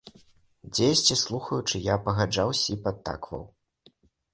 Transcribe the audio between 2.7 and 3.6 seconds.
і падтакваў.